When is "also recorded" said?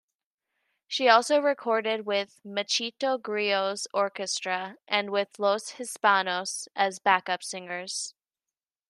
1.09-2.07